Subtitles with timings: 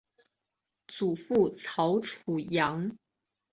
[0.87, 2.97] 祖父曹楚阳。